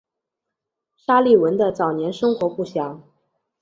[0.97, 3.03] 沙利文的早年生活不详。